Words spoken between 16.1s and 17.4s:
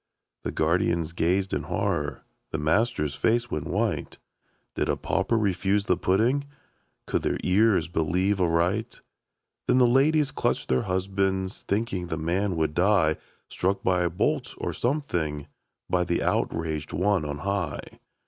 outraged One on